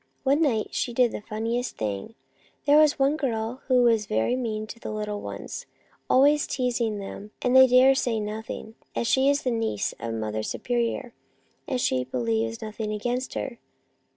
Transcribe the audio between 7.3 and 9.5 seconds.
and they dare say nothing, as she is